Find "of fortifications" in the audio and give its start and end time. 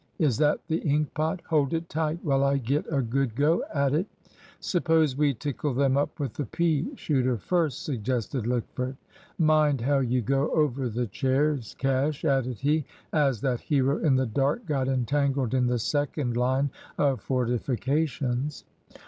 16.97-18.65